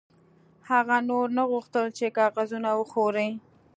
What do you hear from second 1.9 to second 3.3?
چې کاغذونه وخوري